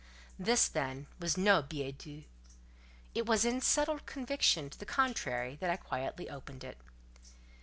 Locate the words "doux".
1.99-2.23